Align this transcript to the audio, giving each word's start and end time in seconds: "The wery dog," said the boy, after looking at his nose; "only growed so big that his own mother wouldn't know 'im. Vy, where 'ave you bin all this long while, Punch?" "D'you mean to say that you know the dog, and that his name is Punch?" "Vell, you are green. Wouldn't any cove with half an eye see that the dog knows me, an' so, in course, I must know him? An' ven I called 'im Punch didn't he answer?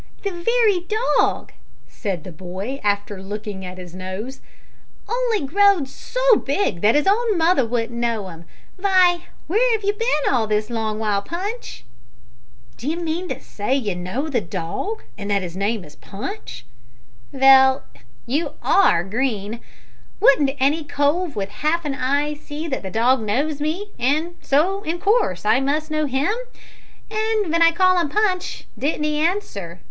"The 0.23 0.31
wery 0.31 0.87
dog," 1.19 1.51
said 1.87 2.23
the 2.23 2.31
boy, 2.31 2.81
after 2.83 3.21
looking 3.21 3.63
at 3.63 3.77
his 3.77 3.93
nose; 3.93 4.41
"only 5.07 5.45
growed 5.45 5.87
so 5.87 6.37
big 6.37 6.81
that 6.81 6.95
his 6.95 7.05
own 7.05 7.37
mother 7.37 7.63
wouldn't 7.67 7.91
know 7.99 8.27
'im. 8.31 8.45
Vy, 8.79 9.21
where 9.45 9.75
'ave 9.77 9.85
you 9.85 9.93
bin 9.93 10.33
all 10.33 10.47
this 10.47 10.71
long 10.71 10.97
while, 10.97 11.21
Punch?" 11.21 11.85
"D'you 12.77 12.97
mean 12.97 13.29
to 13.29 13.39
say 13.39 13.79
that 13.79 13.85
you 13.85 13.93
know 13.95 14.27
the 14.27 14.41
dog, 14.41 15.03
and 15.19 15.29
that 15.29 15.43
his 15.43 15.55
name 15.55 15.85
is 15.85 15.95
Punch?" 15.95 16.65
"Vell, 17.31 17.83
you 18.25 18.53
are 18.63 19.03
green. 19.03 19.59
Wouldn't 20.19 20.57
any 20.59 20.83
cove 20.83 21.35
with 21.35 21.49
half 21.49 21.85
an 21.85 21.93
eye 21.93 22.33
see 22.33 22.67
that 22.67 22.81
the 22.81 22.89
dog 22.89 23.21
knows 23.21 23.61
me, 23.61 23.91
an' 23.99 24.33
so, 24.41 24.81
in 24.81 24.97
course, 24.99 25.45
I 25.45 25.59
must 25.59 25.91
know 25.91 26.07
him? 26.07 26.33
An' 27.11 27.51
ven 27.51 27.61
I 27.61 27.69
called 27.71 28.01
'im 28.01 28.09
Punch 28.09 28.65
didn't 28.75 29.03
he 29.03 29.19
answer? 29.19 29.79